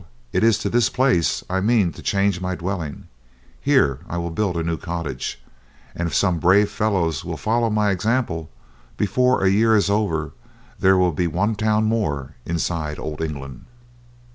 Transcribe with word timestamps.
it 0.33 0.43
is 0.43 0.57
to 0.57 0.67
this 0.67 0.89
place 0.89 1.43
I 1.47 1.59
mean 1.61 1.91
to 1.91 2.01
change 2.01 2.41
my 2.41 2.55
dwelling, 2.55 3.07
here 3.61 3.99
I 4.09 4.17
will 4.17 4.31
build 4.31 4.57
a 4.57 4.63
new 4.63 4.75
cottage, 4.75 5.39
and 5.93 6.07
if 6.07 6.15
some 6.15 6.39
brave 6.39 6.71
fellows 6.71 7.23
will 7.23 7.37
follow 7.37 7.69
my 7.69 7.91
example, 7.91 8.49
before 8.97 9.43
a 9.43 9.51
year 9.51 9.75
is 9.75 9.91
over 9.91 10.31
there 10.79 10.97
will 10.97 11.11
be 11.11 11.27
one 11.27 11.53
town 11.53 11.83
more 11.83 12.33
inside 12.47 12.97
old 12.97 13.21
England." 13.21 13.65